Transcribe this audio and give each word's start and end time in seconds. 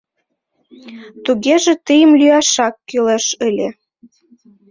—Тугеже 1.23 1.73
тыйым 1.85 2.11
лӱяшак 2.19 2.75
кӱлеш 2.87 3.25
ыле. 3.47 3.69